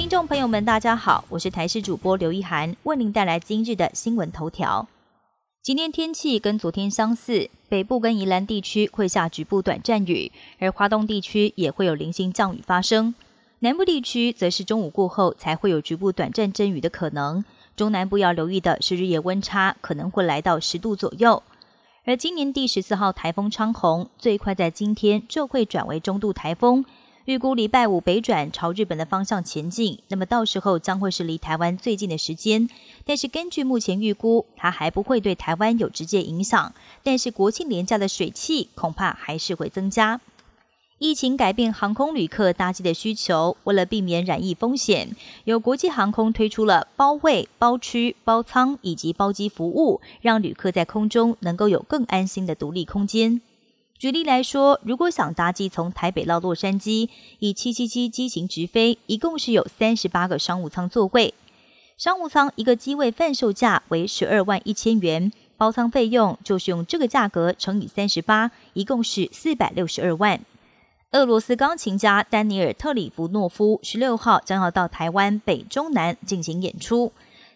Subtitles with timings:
[0.00, 4.88] 听众朋友们，大家好，我是台视主播刘一涵，为您带来今日的新闻头条。
[5.62, 13.14] 今天天气跟昨天相似，北部跟宜兰地区会下局部短暂雨，而华东地区也会有零星降雨发生。
[13.58, 17.44] 南部地区则是中午过后才会有局部短暂阵雨的可能。
[17.76, 21.42] 中南部要留意的是日夜温差可能会来到十度左右。
[22.06, 26.86] 而今年第十四号台风昌洪最快在今天就会转为中度台风。
[27.30, 32.68] 预估礼拜五北转朝日本的方向前进，那么到时候将会是离台湾最近的时间。
[33.04, 36.74] 但是根据目前预估，它还不会对台湾有直接影响。
[37.04, 40.20] 但是国庆廉价的水汽恐怕还是会增加。
[40.98, 53.40] 疫情改变航空旅客搭机的需求，为了避免染疫风险，有国际航空推出了包位、包区、包舱以及包机服务，让旅客在空中能够有更安心的独立空间。
[54.00, 61.34] 举例来说，如果想搭机从台北到洛杉矶，以七七七机型直飞，一共是有三十八个商务舱座位。
[61.98, 70.40] 商务舱一个机位贩售价为十二万一千元，包舱费用就是用这个价格乘以三十八，一共是四百六十二万。
[71.10, 77.12] 俄罗斯钢琴家丹尼尔特里弗诺夫十六号将要到台湾北中南进行演出。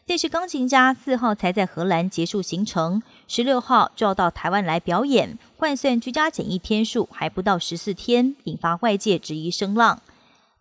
[0.06, 10.02] 但是钢琴家四号才在荷兰结束行程，十六号就要到台湾来表演，换算居家检疫天数还不到十四天，引发外界质疑声浪。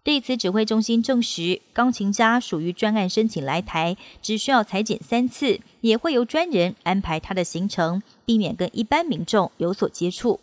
[0.01, 10.39] 对此，指挥中心证实，钢琴家属于专案申请来台，只需要裁剪三次，也会由专人安排他的行程，避免跟一般民众有所接触。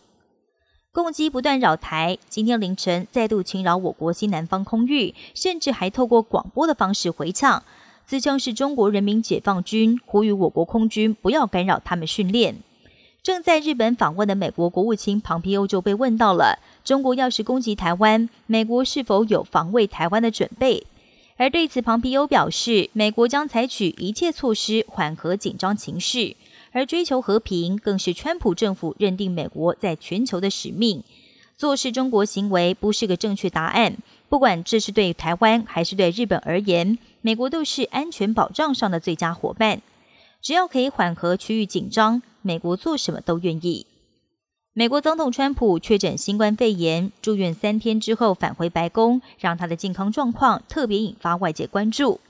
[0.93, 7.63] 攻击不断扰台，今天凌晨再度侵扰我国西南方空域，甚至还透过广播的方式回呛。
[8.11, 12.57] 自称是中国人民解放军，呼吁我国空军不要干扰他们训练。
[13.23, 20.89] 正在日本访问的美国国务卿庞皮欧就被问到了：中国要是攻击台湾，美国是否有防卫台湾的准备？
[21.37, 26.35] 而对此，庞皮欧表示，美国将采取一切措施缓和紧张情势，
[26.73, 31.05] 而追求和平更是川普政府认定美国在全球的使命。
[31.57, 33.99] 做事中国行为不是个正确答案，
[34.29, 36.99] 不管这是对台湾还是对日本而言。
[37.23, 39.83] 美国都是安全保障上的最佳伙伴，
[40.41, 43.87] 只要可以缓和区域紧张，美国做什么都愿意。
[44.73, 52.21] 美国总统川普确诊新冠肺炎，住院三天之后返回白宫，让他的健康状况特别引发外界关注。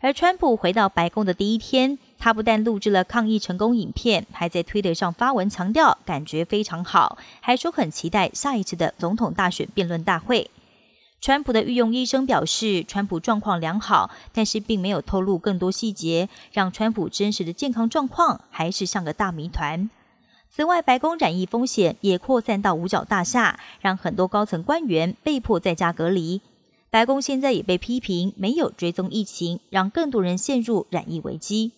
[0.00, 10.50] 而川普回到白宫的第一天，他不但录制了抗疫成功影片，还在推特上发文强调感觉非常好，还说很期待下一次的总统大选辩论大会。
[11.20, 19.90] 川普的御用医生表示，川普状况良好，但是并没有透露更多细节，让川普真实的健康状况还是像个大谜团。
[20.48, 26.40] 此外，白宫染疫风险也扩散到五角大厦，让很多高层官员被迫在家隔离。
[26.88, 31.72] 白宫现在也被批评没有追踪疫情，让更多人陷入染疫危机。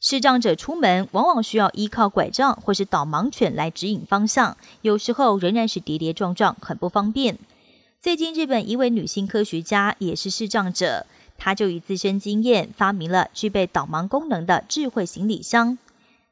[0.00, 7.38] 视障者出门往往需要依靠拐杖或是导盲犬来指引方向，有时候仍然是跌跌撞撞，很不方便。
[8.02, 11.06] 最近，日本一位女性科学家也是视障者，
[11.38, 15.78] 她就以自身经验发明了具备导盲功能的智慧行李箱。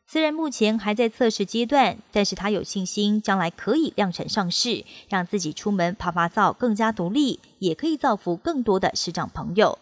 [0.05, 9.79] 虽然目前还在测试阶段，但是她有信心将来可以量产上市，让自己出门爬爬灶更加独立，也可以造福更多的视障朋友。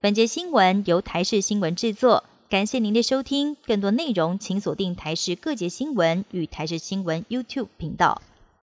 [0.00, 3.56] 本节新闻由台视新闻制作，感谢您的收听。
[3.64, 8.20] 更多内容请锁定台视各节新闻与台视新闻 YouTube 频道。